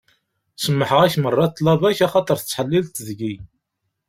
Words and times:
Semmḥeɣ-ak 0.63 1.13
meṛṛa 1.19 1.47
ṭṭlaba-k, 1.51 1.99
axaṭer 2.05 2.37
tettḥellileḍ 2.39 2.89
deg-i. 3.07 3.33